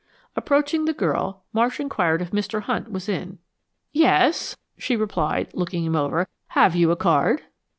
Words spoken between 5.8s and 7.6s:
him over. "Have you a card?"